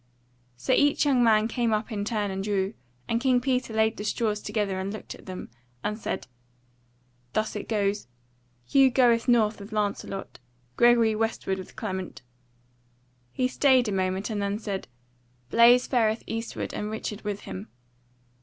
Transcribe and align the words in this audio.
So 0.57 0.73
each 0.73 1.05
young 1.05 1.23
man 1.23 1.47
came 1.47 1.73
up 1.73 1.91
in 1.91 2.03
turn 2.03 2.31
and 2.31 2.43
drew; 2.43 2.73
and 3.07 3.21
King 3.21 3.39
Peter 3.39 3.71
laid 3.71 3.97
the 3.97 4.03
straws 4.03 4.41
together 4.41 4.79
and 4.79 4.91
looked 4.91 5.13
at 5.13 5.27
them, 5.27 5.51
and 5.83 5.95
said: 5.95 6.25
"Thus 7.33 7.55
it 7.55 7.71
is, 7.71 8.07
Hugh 8.65 8.89
goeth 8.89 9.27
north 9.27 9.59
with 9.59 9.71
Lancelot, 9.71 10.39
Gregory 10.75 11.13
westward 11.13 11.59
with 11.59 11.75
Clement." 11.75 12.23
He 13.31 13.47
stayed 13.47 13.87
a 13.89 13.91
moment 13.91 14.31
and 14.31 14.41
then 14.41 14.57
said: 14.57 14.87
"Blaise 15.51 15.85
fareth 15.85 16.23
eastward 16.25 16.73
and 16.73 16.89
Richard 16.89 17.21
with 17.21 17.41
him. 17.41 17.67